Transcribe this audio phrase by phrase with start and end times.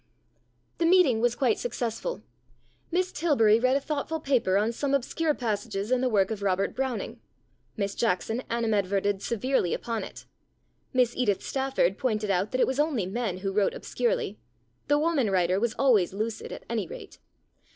[0.79, 2.23] The meeting was quite successful.
[2.89, 6.73] Miss Tilbury read a thoughtful paper on some obscure passages in the work of Robert
[6.75, 7.19] Browning;
[7.77, 10.25] Miss Jackson animadverted severely upon it;
[10.91, 14.39] Miss Edith Stafford pointed out that it was only men who wrote obscurely:
[14.87, 17.19] the woman writer was always lucid, at any rate.